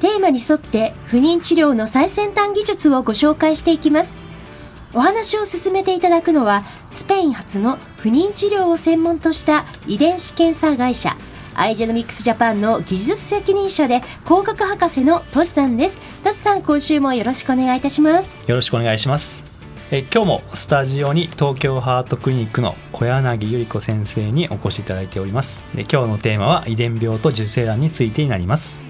[0.00, 4.16] テーマに沿って不妊治療の最先端技術をご紹介していきます。
[4.92, 11.16] お話を進めていただくのはスペイン発の不妊治療を専門とした遺伝子検査会社
[11.54, 15.98] アイジェノミクスジャパンの技術責任者で工学博士のトシさんです。
[16.22, 18.36] トシさん今週もよろしくお願いいたします。
[18.46, 19.42] よろしくお願いします。
[19.90, 25.62] え今日もスタジオに東京ハートクリニックの小柳百合子先生にお越しいただいております。
[25.74, 28.89] で今日のテーマは遺伝病と受精卵についてになります。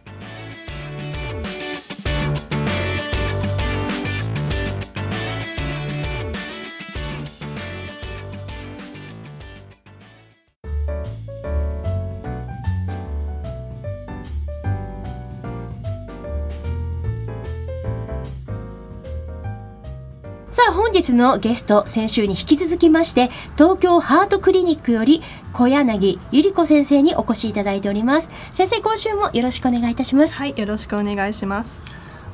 [21.21, 25.21] のゲスト先週に引き続きまして東京ハートクリニックより
[25.53, 28.29] 小柳ゆり子先生にお越しいただいております。
[28.51, 30.33] 先生今週もよろしくお願いいたします。
[30.33, 31.79] はいよろしくお願いします。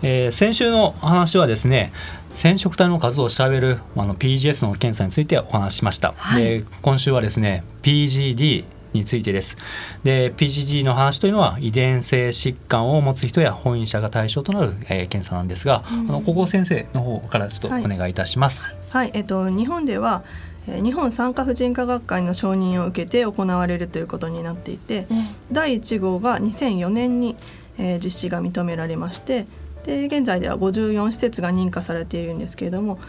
[0.02, 1.92] えー、先週の話はですね
[2.36, 8.64] 染色体の数を調べるあの PGS の検査についてお話ししました、はい、で今週はですね PGD
[8.94, 9.58] についてです。
[10.04, 18.68] で PGD の話というのは遺伝性疾患を持つ人や本院者が対象となる、えー、検査なんですが、うん、あのここ先生の方からちょっとお願いいたします。
[18.68, 20.24] はい、はい、えっと日本では
[20.68, 25.18] 日本産科婦人科学会の承認を受けて行われるということになっていて、うん、
[25.52, 27.38] 第1号が2004年に、
[27.78, 29.46] えー、実施が認められまして
[29.86, 33.00] で現在では54施設が認可されているんですけれども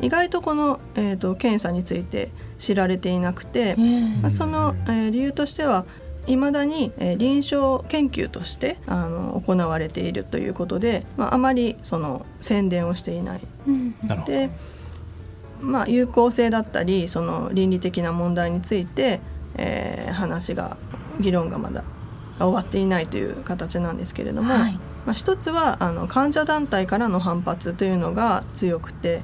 [0.00, 3.76] 意外とこの、えーと、検査について知られていなくて、
[4.20, 5.86] まあ、その、えー、理由としては
[6.26, 13.40] いまだに、えー、臨床研究としてあの行われているということで、まあ、あまりその宣伝をしていない。
[13.68, 13.94] うん、
[14.26, 14.50] で
[15.60, 19.20] まあ、有効性だったりその倫理的な問題について、
[19.56, 20.76] えー、話が
[21.20, 21.84] 議論がまだ
[22.38, 24.72] 終わっていないという形なんですけれども、はい、
[25.06, 29.22] まあ、一つはあの患者団体からの反発というのが強くて。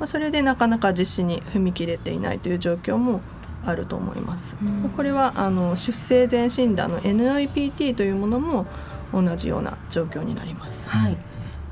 [0.00, 3.20] まあ、それでなかなか実施に踏み切れていないという状況も
[3.66, 4.56] あると思います。
[4.96, 8.66] これはあの出生前診断の NIPT というものも
[9.12, 10.88] 同じような状況になります。
[10.88, 11.16] はい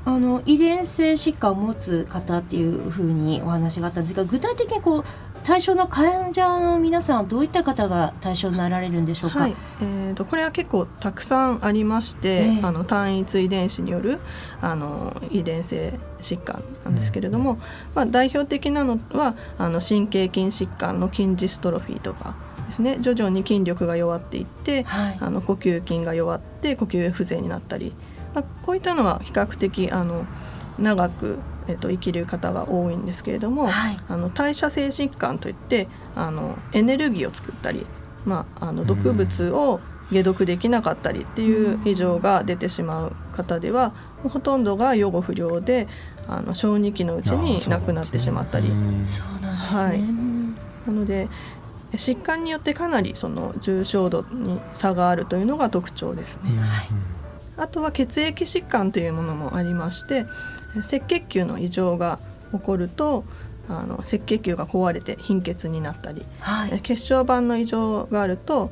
[0.05, 3.99] あの遺伝性疾患を持つ方っていうふうにお話があった。
[4.01, 5.03] んですが具体的にこう
[5.43, 14.19] 対象の患者の皆さんはどういった方が対象になられるんでしょうか、はい、えーと、これは結構たくさんありまして、えー、あの単一遺伝子による
[14.61, 17.59] あの遺伝性疾患なんですけれども、うん、
[17.95, 22.35] まあ、代表的なのはあの神経筋疾患の筋ジストロフィーとか
[22.65, 22.97] ですね。
[22.99, 27.93] 徐々に筋力が弱っていって、はい、あの呼吸筋が弱って呼吸不全になったり、
[28.33, 30.25] まあ、こういったのは比較的あの
[30.77, 37.85] 長くえっと、生きる方が多いんですけれども、はい、あの代謝性疾患といってあのエネルギーを作ったり、
[38.25, 39.79] まあ、あの毒物を
[40.11, 45.87] 解毒できなかったりっていう異常が出てしまう方では、うん、ほとんどが予後不良で
[46.27, 48.71] あの小児期のうちに亡くなってしまったり。
[48.71, 50.01] はい、
[50.89, 51.29] なので
[51.93, 56.57] 疾患によってかなりその重症度に差があるというのが特徴ですね。
[56.59, 56.87] はい、
[57.59, 60.25] あとは血液疾患というものもありまして
[60.77, 62.19] 赤血球の異常が
[62.51, 63.25] 起こると
[63.67, 68.71] あの赤血球が壊れて貧血になったり、はい、血小板の異常があると、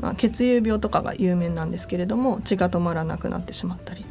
[0.00, 4.04] まあ、血友病とかが有名なんですけれども血が止まらなくなってしまったり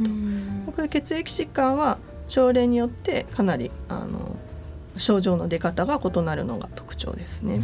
[0.65, 1.97] とこれ血液疾患は
[2.27, 4.35] 症例によってかなりあの
[4.97, 7.59] 症状の出方が異なるのが特徴ですね。
[7.59, 7.63] はい、や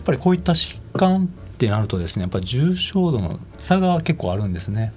[0.00, 4.92] っぱりこういった疾患ってなるとですねやっぱり重症度の差が結構あるんですね。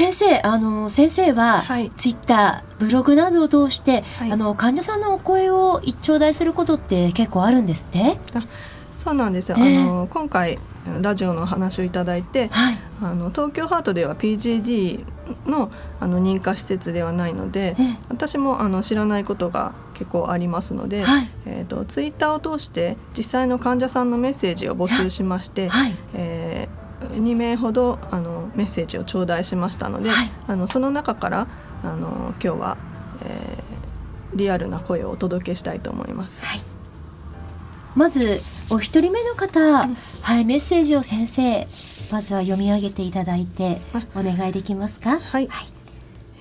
[0.00, 8.18] 先生あの先生は、はい、ツイッターブログなどを通して、はい、あの患者さんのお声を一頂戴することって結構あるんですって？
[8.34, 8.46] あ
[8.96, 10.58] そうなんですよ、えー、あの今回
[11.02, 15.04] ラジオの話をいただいて、はい、あの東京ハートでは PGD
[15.46, 15.70] の
[16.00, 26.79] あの認可施設ではないので、えー、私もあの知らないことが結構ありますので、はい、えーと、ツイッターを通して実際の患者さんのメッセージを募集しまして、はい、えー
[27.12, 31.46] 2名ほどあのメッセージを頂戴しましたので、はい、あのその中から
[31.82, 32.76] あの今日は、
[33.24, 36.44] えー、リアルな声をお届けしたいと思います。
[36.44, 36.62] はい、
[37.96, 38.40] まず
[38.70, 41.66] お一人目の方、うん、はいメッセージを先生
[42.10, 43.80] まずは読み上げていただいて
[44.14, 45.18] お願いできますか？
[45.18, 45.66] はい、はい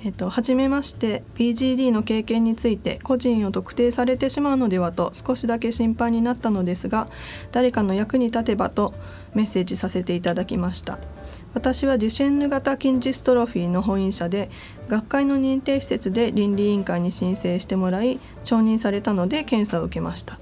[0.02, 7.10] えっと、初めまして PGD の経験について個人を特定されてしまうのではと少しだけ心配になったのですが
[7.52, 8.94] 誰かの役に立てばと
[9.34, 11.00] メッセージさせていただきました。
[11.54, 14.52] 私はデュシェンヌ型筋ジストロフィーの本院者で
[14.88, 20.38] 学会の認定施設で倫理委員会に申請してもらい承認されたので検査を受けました。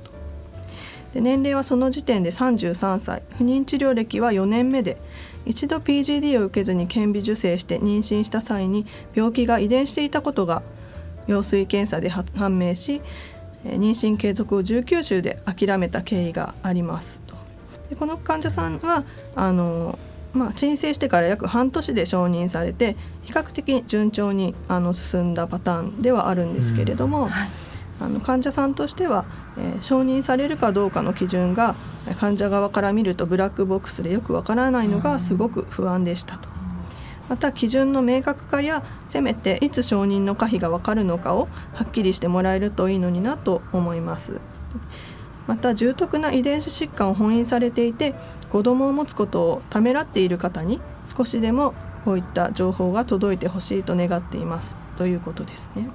[1.14, 3.24] で年齢はその時点で33歳。
[3.38, 4.98] 不妊治療歴は4年目で
[5.48, 8.86] 一度 PGD を受けずに顕微授精して妊娠した際に
[9.16, 10.62] 病気が遺伝していたことが
[11.28, 13.02] 羊水検査で判明し
[13.64, 17.22] 妊娠継続を19週で諦めた経緯があります。
[17.26, 17.36] と。
[17.90, 19.04] でこの患者さんは
[19.36, 19.98] あの、
[20.34, 27.30] まあ、申請してから約半年で承認されて比較的順調にあの進んだパターンではあるんですけれども、うん、
[28.00, 29.26] あの患者さんとしては、
[29.58, 31.76] えー、承認されるかどうかの基準が
[32.20, 36.58] 患者側から見るとブラックボックスでよくわからないのがすごく不安でしたと。
[37.30, 44.40] また基準の明確化やせめていつ承認の可否が分かるのかをはっきりしてもらえるといいのになと思います
[45.46, 48.16] また重篤な遺伝子疾患を本院されていて
[48.50, 51.74] 子どもを持つことをためらっている方に少しでも
[52.06, 55.90] こういった情報が届いてほしいと願っていますということですね。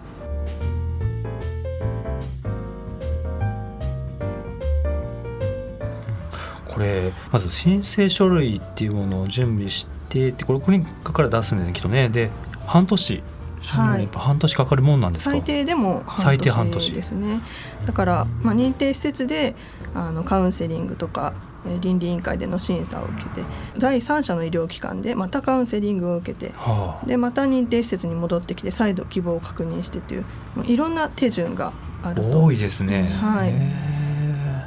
[6.72, 12.08] これまず申請書類っていうものを準備してこれクリニックから出すんだよねきっとね。
[12.08, 12.30] で
[12.66, 13.22] 半年。
[13.64, 16.92] はい、半年かかるもんなんです最低でも最低半年。
[16.92, 17.40] ですね。
[17.86, 19.54] だから、まあ、認定施設で
[19.94, 21.32] あのカウンセリングとか
[21.80, 23.42] 倫理委員会での審査を受けて
[23.78, 30.24] 第三者の医療機関でまたカウンセリングを受けて、はあ、でまた認定施設に戻ってきて再度希望を確認してという
[30.64, 31.72] いろんな手順が
[32.02, 32.42] あると。
[32.42, 33.04] 多いですね。
[33.04, 33.91] はい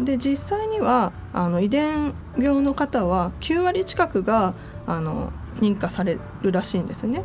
[0.01, 4.53] で実際にはあの遺伝病の方は9割近くが
[4.87, 7.23] あの認可されるらしいんですね、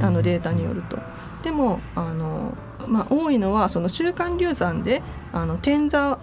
[0.00, 0.98] あのデータによると。
[1.42, 2.56] でもあの、
[2.88, 6.18] まあ、多いのはその週間流産であの転座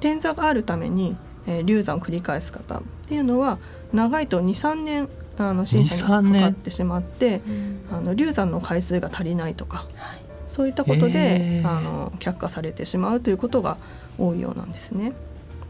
[0.00, 1.16] 転座があるために、
[1.46, 3.58] えー、流産を繰り返す方っていうのは
[3.92, 5.08] 長いと23年
[5.38, 7.40] あの審査にかかってしまって、
[7.92, 13.78] あの流産の回数が足りないとか、はい、そういったことであの却下されてしまうということが
[14.18, 15.12] 多いようなんですね。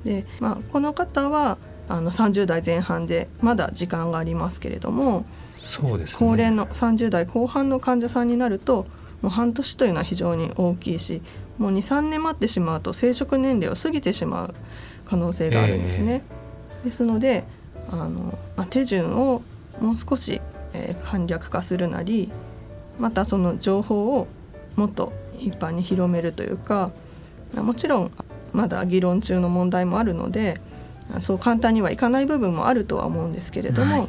[0.04, 1.58] で、まあ、この方は
[1.88, 5.24] あの30代前半でまだ時間がありますけれども
[5.56, 8.86] そうです、ね、高齢の30代後半の患者さんになると
[9.22, 11.22] もう半年というのは非常に大きいし
[11.58, 14.54] もう23年待ってしまうと生殖年齢を過ぎてしまう
[15.06, 16.22] 可能性があるんですね。
[16.78, 17.44] えー、ですので
[17.90, 19.42] あの、まあ、手順を
[19.80, 20.40] もう少し、
[20.74, 22.30] えー、簡略化するなり
[22.98, 24.28] またその情報を
[24.76, 26.90] もっと一般に広めるというか
[27.54, 28.12] もちろん
[28.52, 30.60] まだ議論中の問題もあるので
[31.20, 34.08] そう簡単にはいかない部分もあるとは思うんですけれども、はい、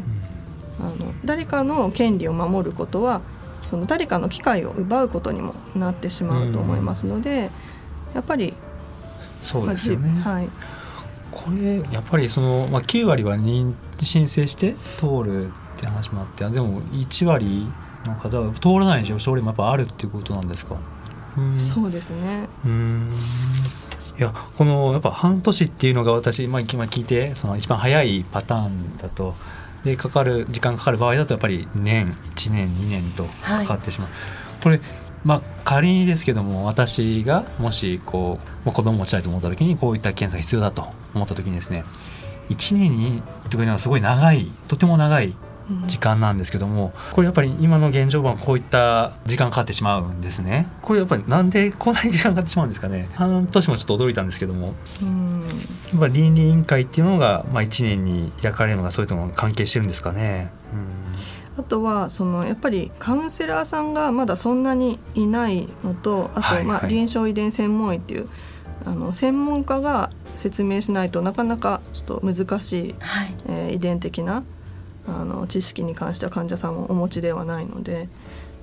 [0.79, 3.21] あの誰かの権利を守ることは
[3.61, 7.51] その誰かの機会を奪うことにもなってしまうと思いますので、
[8.15, 8.55] やっぱり
[9.43, 10.49] そうですよね、はい、
[11.31, 17.67] これやっぱりその、まあ、9割は認申請して通るって話もあってでも1割
[18.05, 20.75] の方は通らない症例もやっぱあるっていうことなんですか？
[21.57, 22.49] そうですね。
[22.65, 23.09] うん
[24.19, 29.33] いやこのやっぱ半年っていうのが私、まあ、今聞いてその一番早いパターンだと
[29.85, 34.13] でかかる時間かかる場合だとやっぱり年1年2年とかかってしまう、は
[34.59, 34.81] い、これ
[35.23, 41.85] まあ仮にですけども私がもしこう、まあ、子供を持ちたいと思った時にこういった検査が必要だと思った時にですね
[42.49, 45.33] 1年にというのはすごい長いとても長い
[45.87, 50.67] 時間なんですけどもこれやっぱり今の現状はこういった時間かかってしまうんですね。
[50.81, 53.09] これやっぱりなんでこんなに時間かかってしまうんですかね。
[53.13, 54.73] 半年もちょっと驚いたんですけども。
[55.01, 55.41] うん。
[55.41, 60.51] やっぱ倫理委員会っていうのが、まあ、1年に開かれるのがそういうのが関係してるんですかね。
[61.57, 68.29] あとはそのやっぱりカウンセラーさんがまだそんなにいないのとあとまあ臨床遺伝専門医っていう
[68.85, 74.43] あの専門家が説明しないとなかなかちょっと難しい、はい、えー、遺伝的な
[75.09, 78.07] あの知識に関しては患者さんもお持ちではないので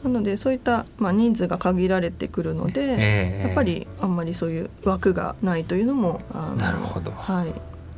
[0.02, 6.20] なのでそういった、まあ、人数が限られてくるので、えー、やっぱりあんまりそういう枠がないというのも
[6.56, 7.52] なるほど、はい、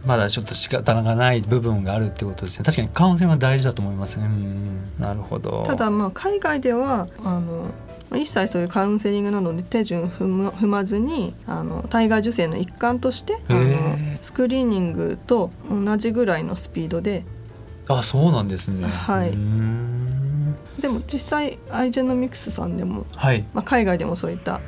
[0.06, 2.64] まだちょっと仕方がない部分があるってことですね。
[2.64, 4.28] 確かにカウンセリングは大事だと思いますね。
[4.98, 5.64] なるほど。
[5.66, 7.66] ただまあ海外ではあの
[8.16, 17.24] 一切そういうカウンセリングなどで手順踏まずにあの体外受精の一環としてあのスクリーニングと同じぐらいのスピードで
[17.88, 18.86] あそうなんですね。
[18.86, 19.30] はい。
[20.80, 23.44] でも実際アイジェノミクスさんでも、はい。
[23.52, 24.60] まあ、海外でもそういった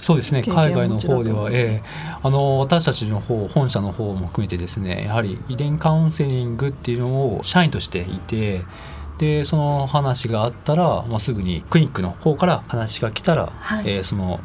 [0.00, 0.42] そうですね。
[0.42, 8.62] 海外の方では、えー、あの私たちの方本社の方も含めてですねやはり遺伝カウンセリングっていうのを社員としていて
[9.18, 14.40] でその話があったら、まあ、すぐにクリニックの方から話が来たら、はい、えー、その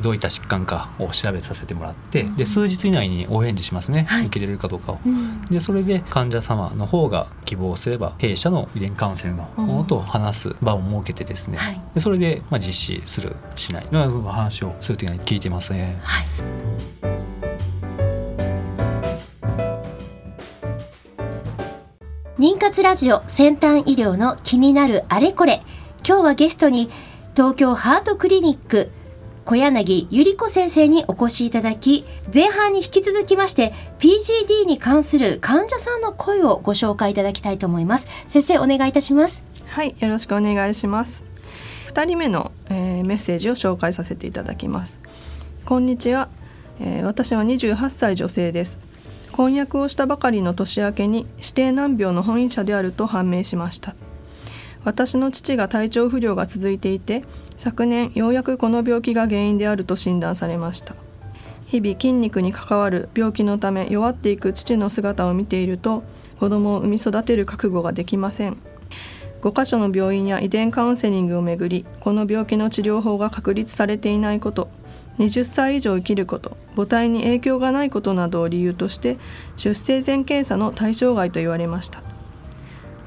[0.00, 13.86] どういった疾患かを調べさせてもらって、うん、で数日以内にお返事しますね、はい、受けれるかどうかを、うん、でそれで患者様の方が希望すれば弊社の遺伝カウンセリングのものと話す場を設けてですね、はい、でそれでまあ実施するしない。
[13.90, 15.98] の話をするというのは聞いてますね。
[16.02, 16.26] はい。
[22.38, 25.62] 妊活ラジオ先端医療の気になるあれこれ。
[26.06, 26.90] 今日はゲストに
[27.36, 28.90] 東京ハートクリニック
[29.44, 38.06] 小柳ゆり子先生にお越しいただき前半に引き続きまして PGD に関する患者さんの声をご紹介いただきたいと思います。
[38.28, 39.44] 先生お願いいたします。
[39.66, 41.24] はいよろしくお願いします。
[41.88, 45.00] 2人目の、えー、メッセージを紹介させていただきます。
[45.64, 46.28] こんにちは、
[46.80, 48.78] えー、私は28歳女性です。
[49.32, 53.94] 婚約をしたばかりの年明けに指定難病の本医者であると判明しました。
[54.84, 57.22] 私の父が体調不良が続いていて
[57.56, 60.94] 昨年ようやくこの病気が原因であると診断されました。
[61.66, 66.02] 日々筋肉に関わる病気のため弱っていく父の姿を見ていると
[66.40, 68.56] 子供を産み育てる覚悟ができません。
[69.42, 74.68] 5カ所の病院や遺伝カウンセリングをめぐりこの病気の治療法が確立されていないこと
[75.18, 79.16] 20歳以上生きること母体に影響がないことなどを理由として
[79.56, 82.02] 出生前検査の対象外と言われました。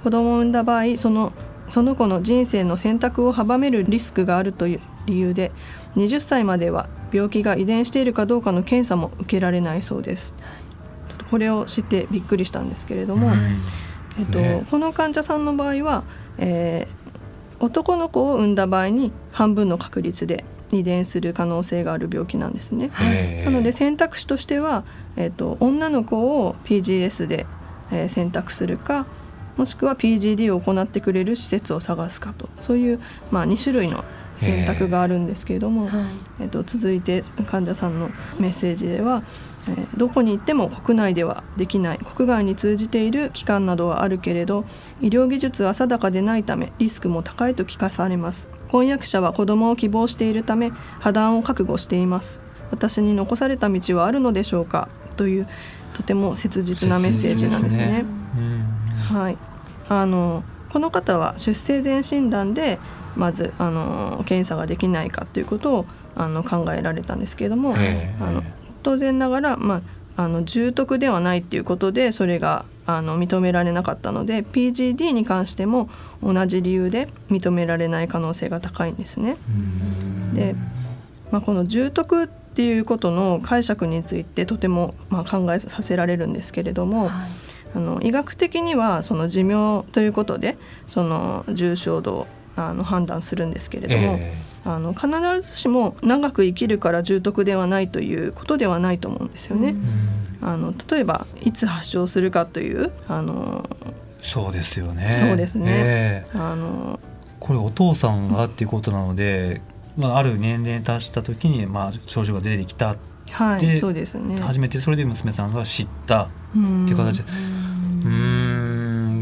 [0.03, 1.33] 子供を産んだ場合その
[1.73, 5.51] その子の人生の選択を阻めるリスクがあるという理由で
[5.95, 10.35] 20歳までは病気が遺伝しているかどうかの検査も受けられないそうです。
[11.09, 13.31] ちょっとこれを知ってびっくりしたんですけれども、
[14.19, 16.03] えっと、ね、この患者さんの場合は、
[16.37, 22.91] えー、男の子を産んだ場合に半分の確率で遺伝する可能性がある病気なんですね。
[23.45, 24.83] なので選択肢としては、
[25.15, 27.47] えーと、女の子を PGS で、
[27.91, 29.07] えー、選択するか
[29.57, 32.99] もしくは PGD を行ってくれる施設を探すかとそういう、
[33.31, 34.03] まあ、2種類の
[34.37, 35.89] 選択があるんですけれども、
[36.39, 39.23] えー、と続いて患者さんのメッセージでは、
[39.67, 44.65] えー、どこに行っても国内ではできない国外に通じている機関などはあるけれど
[45.01, 48.47] 医療技術は定かでないためリスクも高いと聞かされます。
[48.69, 52.41] 婚約者は子供を希望しているため破談を覚悟しています。
[52.71, 54.89] 私に残された道はあるのでしょうか？
[55.15, 55.47] という
[55.93, 58.22] とても切実なメッセージなんですね。
[59.03, 59.37] はい、
[59.89, 62.79] あのこの方は出生前診断で
[63.15, 67.75] まずあの検査ができないかということをあの考えられたんですけれども、
[68.19, 68.43] あの
[68.81, 69.81] 当然ながら、ま
[70.17, 75.89] あ、あの重篤ではないっていうことでそれがあの認められなかったので PGD に関しても
[76.21, 79.37] 同じ理由で認められない可能性が高いんですね。
[80.33, 80.55] で、
[81.31, 95.09] まあ、この重篤っていうことの解釈についてとてもまあ考えさせられるんですけれども、はいあの医学的にはその寿命ということでその重症度をあの判断するんですけれども、えー、あの必
[95.41, 99.75] ずしも長く生きるから重篤ではないということではないと思うんですよね。
[100.41, 103.67] うん、あの例えばいつ発症するかというあの
[104.21, 105.17] そうですよね。
[105.19, 105.65] そうですね。
[105.67, 106.99] えー、あの
[107.39, 109.61] これお父さんがっていうことなので、
[109.97, 112.95] まあ、ある年齢に達した時に、まあ、症状が出てきた
[113.31, 117.52] はい、そうですね初めてそれで娘さんが知ったっていう形でうん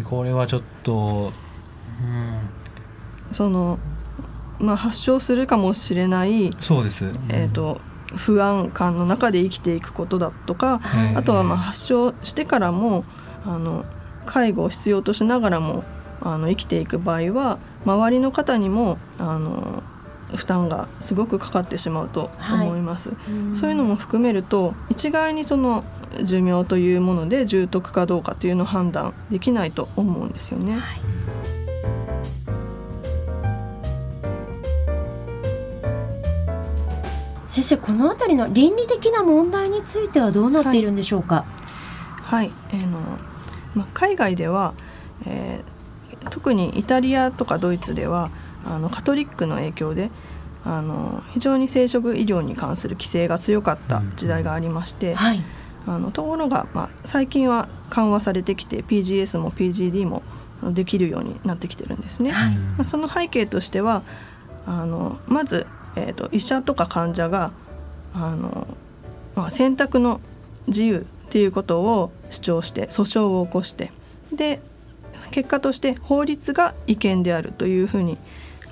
[0.03, 1.31] これはちょっと。
[3.31, 3.79] その
[4.59, 7.79] まあ発症するかもしれないそうです、えーと、
[8.15, 10.81] 不安感の中で生きていくことだとか
[11.15, 13.05] あとはまあ発症してからも
[13.45, 13.85] あの
[14.25, 15.83] 介護を必要としながらも
[16.21, 19.83] あの生きていく場合は周りの方にもあの
[20.35, 25.83] 負担がすごくかかってしまうと思います、はい、そういうのも含めると一概にその
[26.23, 30.73] 寿命というもので重篤かどうかというのを判断できないと思うんですよね。
[30.73, 30.81] はい。
[37.47, 41.43] 先生この辺りの倫理的な問題についてはどうなっているんでしょうか？
[42.21, 43.19] はい、はい、えー、の
[43.75, 44.73] まあ、海外では、
[45.25, 48.31] えー、特にイタリアとかドイツでは
[48.65, 50.11] あのカトリックの影響で
[50.63, 55.43] あの非常に生殖医療に関する規制が強かった時代がありまして、うんはい、
[55.87, 60.21] あのところが、まあ、最近は緩和されてきて PGS も PGD も
[60.73, 62.31] できるようになってきてるんですね。
[62.31, 64.03] はい、まあ、その背景としては
[64.67, 65.65] あのまず、
[65.95, 67.51] えーと、医者とか患者が
[68.13, 68.67] あの、
[69.35, 70.21] まあ、選択の
[70.67, 73.91] 自由っていうことを主張して訴訟を起こして
[74.31, 74.61] で
[75.31, 78.17] 結果として法律が違憲であるというふうに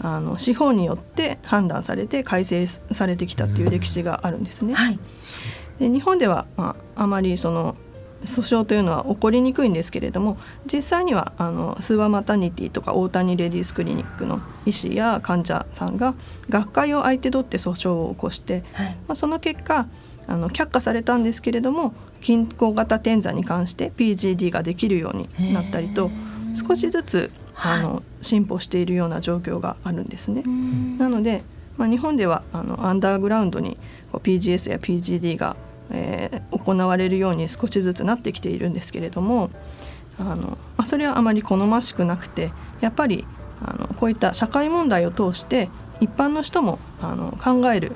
[0.01, 4.73] あの司法によって判断されて改正されてきたという歴史があるんですね。
[4.73, 4.99] はい、
[5.79, 7.75] で日本では、まあ、あまりその
[8.23, 10.37] 訴訟というのは起こりにくいんですけれども
[10.71, 16.15] 実際にはあのスーワマタニティとか大谷レディースクリニックの医師や患者さんが
[16.49, 19.87] 学会を相手取って訴訟を起こして、はい、まあ、その結果
[20.27, 26.11] あの却下されたんですけれども均衡型転座に関して PGD ができるようになったりと
[26.53, 30.43] 少しずつあの、はい、進歩しているような状況があるんですね。
[30.97, 31.43] なので、
[31.77, 33.77] まあ、日本ではあのアンダーグラウンドに
[34.11, 35.55] PGS や PGD が、
[35.91, 39.49] えー、行われるように少しずつなってきているんですけれども
[40.19, 42.51] あの、まあ、それはあまり好ましくなくて
[42.81, 43.25] やっぱり
[43.65, 47.93] あのこういった社会問題を通して一般の人もあの考える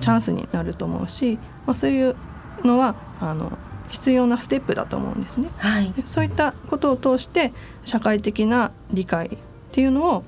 [0.00, 2.16] チャンスになると思うし、まあ、そういう
[2.64, 3.58] のはあの
[3.92, 5.48] 必要なステップだと思うんですね。
[5.58, 7.52] はい、そういったことを通して
[7.84, 9.30] 社会的な理解っ
[9.70, 10.24] ていうのを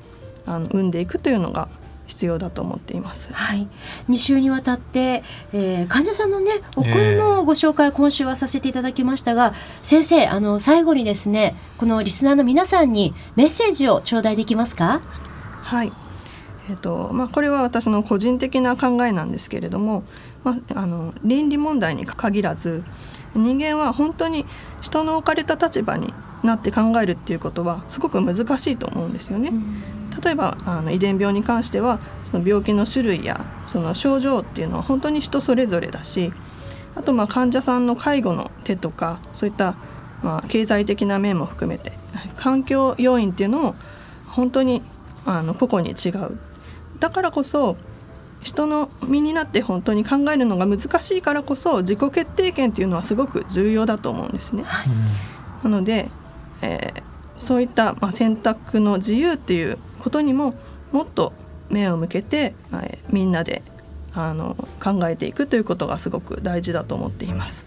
[0.47, 1.69] あの生んでいくというのが
[2.07, 3.33] 必要だと思っています。
[3.33, 3.67] はい、
[4.11, 5.23] 2週にわたって、
[5.55, 15.01] えー、患者さんのねお声もご紹介、今週はさせていただきましたが、先生あの最後にですねこのリスナーの皆さんにメッセージを頂戴できますか？
[15.63, 15.93] はい。
[16.69, 20.03] えーとまあ、これは私の個人的な考えなんですけれども、
[20.45, 22.85] まあ、あの倫理問題に限らず
[23.35, 24.45] 人間は本当に
[24.81, 26.13] 人の置かれた立場に
[26.45, 29.51] なって考えるっていうことはすごく難しいと思うんですよね。
[30.23, 36.33] 例えばあの遺伝病に関してはその病気の種類やその症状っていうのは本当に人それぞれだし
[36.95, 39.75] あとまあ患者さんの介護の手とかそういった
[40.23, 41.93] まあ経済的な面も含めて
[42.37, 43.75] 環境要因っていうのも
[44.29, 44.83] 本当に
[45.27, 46.39] あの個々に違う
[47.01, 47.77] だからこそ
[48.45, 54.63] 人の身になって本当に考えるのが難しいからこそ自己決定権っていうのはすごく重要だと思うんですね。
[54.65, 54.89] はい、
[55.65, 56.11] なので、
[56.61, 57.03] えー、
[57.37, 60.55] そういった、まあ、選択の自由っていうことにも
[60.93, 61.33] もっと
[61.71, 63.63] 目を向けて、えー、みんなで
[64.13, 67.67] あの考えていくということがすごく大事だと思っています。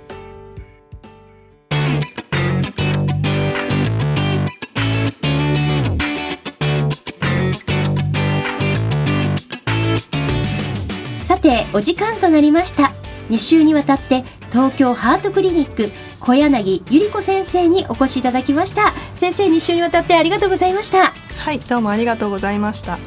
[11.41, 12.93] てお時間となりました。
[13.29, 18.93] 2週にわたって東京ハートクリニック小柳ゆり子先生にお越しいただきました。
[19.15, 21.11] 先生2週にわたってありがとうございました。
[21.37, 22.99] はいどうもありがとうございました。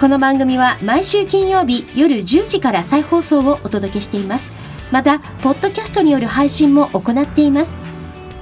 [0.00, 4.50] この番組は毎週金曜日夜10時から再放送をお届けしています。
[4.90, 7.76] またポッドキャストによる配信も行っています。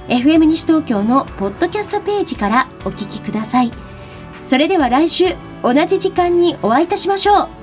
[0.07, 3.71] FM 西東京のポッドキャストページからお聞きください。
[4.43, 7.62] それでは来週同じ時間にお会いいたしましょう